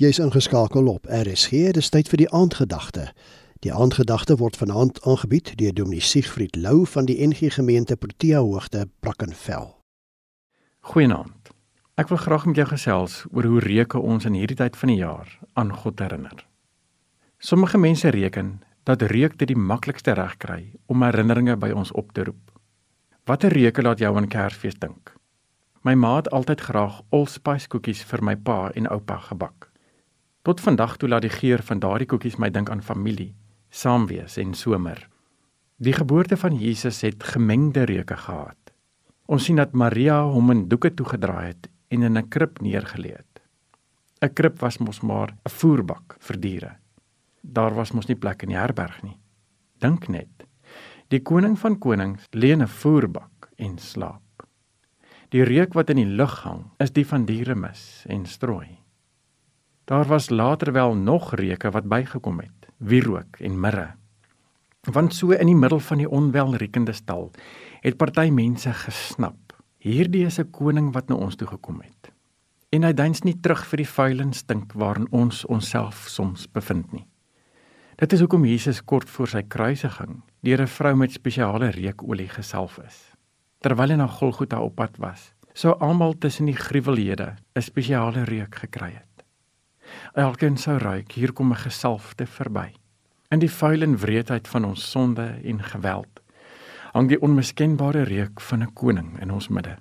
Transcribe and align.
Jy's 0.00 0.18
ingeskakel 0.18 0.86
op 0.88 1.04
RSG, 1.12 1.74
dis 1.76 1.90
tyd 1.92 2.08
vir 2.08 2.22
die 2.22 2.28
aandgedagte. 2.32 3.02
Die 3.60 3.68
aandgedagte 3.68 4.38
word 4.40 4.56
vanaand 4.56 5.02
aangebied 5.04 5.50
deur 5.60 5.74
Dominee 5.76 6.00
Siegfried 6.00 6.56
Lou 6.56 6.86
van 6.88 7.04
die 7.04 7.18
NG 7.20 7.52
Gemeente 7.52 7.98
Protea 8.00 8.40
Hoogte, 8.40 8.86
Brackenfell. 9.04 9.68
Goeienaand. 10.88 11.52
Ek 12.00 12.08
wil 12.08 12.22
graag 12.24 12.48
met 12.48 12.56
jou 12.56 12.66
gesels 12.72 13.20
oor 13.28 13.44
hoe 13.44 13.60
reuke 13.60 14.00
ons 14.00 14.24
in 14.24 14.40
hierdie 14.40 14.56
tyd 14.56 14.80
van 14.80 14.94
die 14.94 14.98
jaar 15.02 15.36
aan 15.52 15.76
God 15.84 16.00
herinner. 16.00 16.46
Sommige 17.36 17.76
mense 17.76 18.08
reken 18.08 18.62
dat 18.88 19.04
reuk 19.12 19.36
dit 19.36 19.52
die 19.52 19.62
maklikste 19.68 20.16
reg 20.16 20.38
kry 20.40 20.62
om 20.88 21.04
herinneringe 21.04 21.60
by 21.60 21.74
ons 21.76 21.92
op 21.92 22.16
te 22.16 22.24
roep. 22.24 22.56
Watter 23.28 23.52
reuke 23.52 23.84
laat 23.84 24.00
jou 24.00 24.16
aan 24.16 24.32
Kersfees 24.32 24.80
dink? 24.80 25.12
My 25.84 25.92
ma 25.92 26.16
het 26.22 26.32
altyd 26.32 26.70
graag 26.72 27.02
allspice 27.12 27.68
koekies 27.68 28.00
vir 28.08 28.24
my 28.24 28.40
pa 28.40 28.70
en 28.72 28.88
oupa 28.88 29.26
gebak. 29.28 29.68
Tot 30.42 30.60
vandag 30.60 30.96
toe 30.96 31.08
laat 31.08 31.26
die 31.26 31.32
geur 31.32 31.60
van 31.68 31.82
daardie 31.82 32.06
koekies 32.08 32.38
my 32.40 32.48
dink 32.48 32.70
aan 32.72 32.80
familie, 32.80 33.34
saamwees 33.68 34.38
en 34.40 34.54
somer. 34.56 35.02
Die 35.76 35.92
geboorte 35.92 36.36
van 36.40 36.56
Jesus 36.56 37.02
het 37.04 37.24
gemengde 37.34 37.84
reuke 37.84 38.16
gehad. 38.16 38.72
Ons 39.28 39.44
sien 39.44 39.60
dat 39.60 39.76
Maria 39.76 40.22
hom 40.24 40.50
in 40.50 40.64
doeke 40.68 40.94
toegedraai 40.96 41.46
het 41.52 41.68
en 41.92 42.02
in 42.08 42.16
'n 42.16 42.28
krib 42.28 42.60
neergelê 42.60 43.12
het. 43.20 43.42
'n 44.22 44.32
Krib 44.32 44.58
was 44.60 44.78
mos 44.78 45.00
maar 45.00 45.28
'n 45.28 45.50
voerbak 45.50 46.16
vir 46.18 46.40
diere. 46.40 46.76
Daar 47.42 47.74
was 47.74 47.92
mos 47.92 48.08
nie 48.08 48.16
plek 48.16 48.42
in 48.42 48.48
die 48.48 48.58
herberg 48.58 49.02
nie. 49.02 49.18
Dink 49.78 50.08
net. 50.08 50.46
Die 51.08 51.20
koning 51.20 51.58
van 51.58 51.78
konings 51.78 52.26
lê 52.32 52.52
in 52.52 52.62
'n 52.62 52.68
voerbak 52.68 53.50
en 53.56 53.78
slaap. 53.78 54.46
Die 55.28 55.44
reuk 55.44 55.74
wat 55.74 55.90
in 55.90 55.96
die 55.96 56.14
lug 56.16 56.42
hang, 56.42 56.64
is 56.78 56.92
die 56.92 57.06
van 57.06 57.24
dieremis 57.24 58.04
en 58.08 58.26
strooi. 58.26 58.79
Daar 59.90 60.06
was 60.06 60.28
later 60.28 60.72
wel 60.72 60.94
nog 60.94 61.34
reuke 61.34 61.70
wat 61.70 61.88
bygekom 61.88 62.38
het, 62.38 62.68
wierook 62.76 63.36
en 63.36 63.60
mirre. 63.60 63.88
Want 64.80 65.14
so 65.14 65.30
in 65.30 65.46
die 65.46 65.56
middel 65.56 65.80
van 65.80 65.98
die 65.98 66.08
onwelriekende 66.08 66.92
stal 66.92 67.30
het 67.80 67.96
party 67.96 68.28
mense 68.30 68.70
gesnap. 68.72 69.56
Hierdie 69.82 70.24
is 70.26 70.38
'n 70.38 70.50
koning 70.50 70.92
wat 70.92 71.08
na 71.08 71.14
ons 71.14 71.36
toe 71.36 71.46
gekom 71.46 71.80
het. 71.80 72.12
En 72.68 72.82
hy 72.82 72.92
duins 72.92 73.22
nie 73.22 73.40
terug 73.40 73.66
vir 73.66 73.76
die 73.76 73.88
vuil 73.88 74.20
en 74.20 74.32
stink 74.32 74.72
waarin 74.72 75.10
ons 75.10 75.44
onsself 75.44 76.06
soms 76.08 76.46
bevind 76.52 76.92
nie. 76.92 77.06
Dit 77.96 78.12
is 78.12 78.20
hoekom 78.20 78.44
Jesus 78.44 78.84
kort 78.84 79.10
voor 79.10 79.28
sy 79.28 79.42
kruisiging 79.42 80.22
deur 80.40 80.62
'n 80.62 80.66
vrou 80.66 80.94
met 80.96 81.12
spesiale 81.12 81.70
reukolie 81.70 82.28
gesalf 82.28 82.78
is 82.78 83.10
terwyl 83.60 83.90
hy 83.90 83.96
na 83.96 84.06
Golgotha 84.06 84.60
op 84.60 84.74
pad 84.76 84.96
was, 84.96 85.34
sou 85.52 85.74
almal 85.80 86.14
tussen 86.18 86.46
die 86.46 86.56
gruwelhede 86.56 87.36
'n 87.56 87.62
spesiale 87.62 88.24
reuk 88.24 88.54
gekry 88.54 88.92
het. 88.92 89.09
Elkeen 90.14 90.56
sou 90.56 90.78
ruik, 90.78 91.12
hier 91.12 91.32
kom 91.32 91.52
'n 91.52 91.56
gesalfde 91.56 92.26
verby. 92.26 92.72
In 93.30 93.38
die 93.38 93.50
vuil 93.50 93.82
en 93.82 93.96
wreedheid 93.96 94.48
van 94.48 94.64
ons 94.64 94.90
sonde 94.90 95.40
en 95.44 95.62
geweld, 95.62 96.20
hang 96.92 97.08
die 97.08 97.20
onmiskenbare 97.20 98.02
reuk 98.02 98.40
van 98.40 98.62
'n 98.62 98.72
koning 98.72 99.20
in 99.20 99.30
ons 99.30 99.48
midde. 99.48 99.76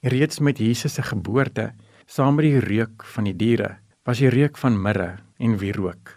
Reeds 0.00 0.38
met 0.38 0.58
Jesus 0.58 0.94
se 0.94 1.02
geboorte, 1.02 1.72
saam 2.06 2.34
met 2.34 2.44
die 2.44 2.58
reuk 2.58 3.04
van 3.04 3.24
die 3.24 3.36
diere, 3.36 3.78
was 4.04 4.18
die 4.18 4.28
reuk 4.28 4.56
van 4.56 4.82
mirre 4.82 5.16
en 5.38 5.58
wierook. 5.58 6.16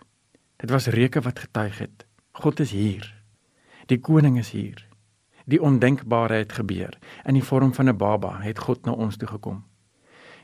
Dit 0.57 0.69
was 0.69 0.87
reuke 0.87 1.21
wat 1.21 1.39
getuig 1.39 1.77
het: 1.77 2.05
God 2.31 2.59
is 2.59 2.71
hier. 2.71 3.15
Die 3.85 3.99
koning 3.99 4.37
is 4.37 4.51
hier. 4.51 4.87
Die 5.45 5.61
ondenkbare 5.61 6.33
het 6.33 6.51
gebeur. 6.53 6.93
In 7.25 7.33
die 7.33 7.43
vorm 7.43 7.73
van 7.73 7.89
'n 7.89 7.97
baba 7.97 8.41
het 8.41 8.59
God 8.59 8.85
na 8.85 8.91
ons 8.91 9.17
toe 9.17 9.27
gekom. 9.27 9.63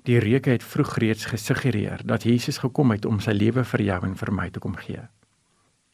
Die 0.05 0.19
reuke 0.19 0.49
het 0.49 0.63
vroeg 0.63 0.97
reeds 1.01 1.25
gesuggereer 1.25 2.01
dat 2.05 2.23
Jesus 2.23 2.57
gekom 2.61 2.91
het 2.93 3.05
om 3.09 3.17
sy 3.19 3.31
lewe 3.33 3.63
vir 3.65 3.81
jou 3.81 3.95
en 4.05 4.11
vir 4.19 4.31
my 4.37 4.49
te 4.53 4.61
kom 4.61 4.75
gee. 4.77 5.01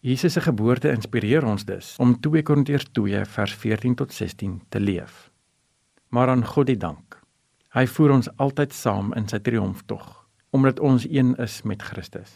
Jesus 0.03 0.33
se 0.33 0.41
geboorte 0.43 0.91
inspireer 0.91 1.45
ons 1.47 1.63
dus 1.65 1.93
om 2.01 2.17
2 2.19 2.43
Korintiërs 2.43 2.89
2 2.91 3.21
vers 3.35 3.53
14 3.61 3.95
tot 3.95 4.11
16 4.11 4.57
te 4.69 4.79
leef. 4.79 5.29
Maar 6.09 6.33
aan 6.33 6.43
God 6.45 6.67
die 6.67 6.77
dank. 6.77 7.21
Hy 7.71 7.85
voer 7.87 8.11
ons 8.17 8.27
altyd 8.35 8.75
saam 8.75 9.13
in 9.15 9.29
sy 9.31 9.39
triomftog 9.39 10.17
omdat 10.51 10.79
ons 10.83 11.05
een 11.07 11.31
is 11.39 11.61
met 11.63 11.81
Christus. 11.81 12.33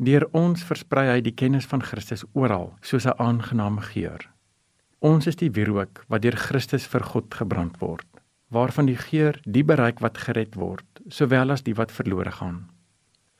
Deur 0.00 0.24
ons 0.32 0.62
versprei 0.64 1.10
hy 1.10 1.20
die 1.20 1.34
kennis 1.36 1.68
van 1.68 1.84
Christus 1.84 2.24
oral 2.32 2.72
soos 2.80 3.04
'n 3.04 3.18
aangename 3.20 3.82
geur. 3.92 4.24
Ons 5.00 5.26
is 5.26 5.36
die 5.36 5.50
wierook 5.50 6.04
wat 6.08 6.22
deur 6.22 6.36
Christus 6.36 6.86
vir 6.86 7.02
God 7.02 7.34
gebrand 7.34 7.76
word, 7.80 8.06
waarvan 8.52 8.86
die 8.86 8.98
geur 9.00 9.38
die 9.48 9.64
bereik 9.64 10.02
wat 10.04 10.20
gered 10.20 10.54
word, 10.60 10.86
sowel 11.08 11.54
as 11.54 11.64
die 11.64 11.74
wat 11.74 11.92
verlore 11.92 12.32
gaan. 12.36 12.66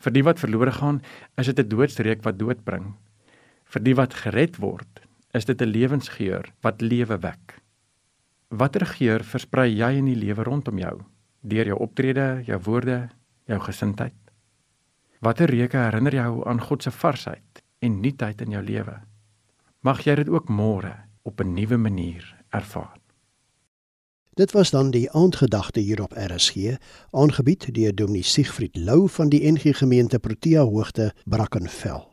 Vir 0.03 0.15
die 0.17 0.25
wat 0.25 0.41
verlore 0.41 0.73
gaan, 0.73 1.03
is 1.37 1.47
dit 1.47 1.59
'n 1.59 1.69
doodsreuk 1.69 2.25
wat 2.25 2.39
dood 2.39 2.65
bring. 2.65 2.95
Vir 3.65 3.83
die 3.83 3.95
wat 3.95 4.15
gered 4.15 4.57
word, 4.57 5.01
is 5.35 5.45
dit 5.45 5.61
'n 5.61 5.69
lewensgeur 5.69 6.53
wat 6.63 6.81
lewe 6.81 7.19
wek. 7.19 7.61
Watter 8.49 8.87
geur 8.87 9.23
versprei 9.25 9.69
jy 9.69 9.99
in 9.99 10.05
die 10.05 10.17
lewe 10.17 10.45
rondom 10.45 10.79
jou 10.79 11.01
deur 11.43 11.67
jou 11.67 11.79
optrede, 11.79 12.43
jou 12.47 12.59
woorde, 12.63 13.09
jou 13.47 13.59
gesindheid? 13.61 14.15
Watter 15.21 15.51
reuke 15.51 15.77
herinner 15.77 16.15
jou 16.15 16.49
aan 16.49 16.61
God 16.61 16.83
se 16.83 16.91
varsheid 16.91 17.63
en 17.81 18.01
nuutheid 18.01 18.41
in 18.41 18.51
jou 18.51 18.63
lewe? 18.63 19.01
Mag 19.83 20.05
jy 20.05 20.15
dit 20.15 20.29
ook 20.29 20.49
môre 20.49 20.95
op 21.23 21.41
'n 21.41 21.55
nuwe 21.55 21.77
manier 21.77 22.37
ervaar. 22.51 23.02
Dit 24.35 24.53
was 24.53 24.71
dan 24.71 24.91
die 24.91 25.11
aandgedagte 25.11 25.81
hier 25.81 26.03
op 26.03 26.13
RSG, 26.17 26.57
aangebied 27.11 27.75
deur 27.75 27.95
Dominee 27.95 28.23
Siegfried 28.23 28.77
Lou 28.77 29.09
van 29.09 29.29
die 29.29 29.53
NG 29.53 29.77
Gemeente 29.79 30.19
Protea 30.19 30.63
Hoogte, 30.63 31.13
Brackenfell. 31.25 32.12